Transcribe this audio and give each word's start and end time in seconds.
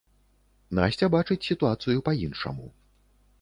Насця 0.79 1.09
бачыць 1.15 1.47
сітуацыю 1.49 1.97
па-іншаму. 2.09 2.65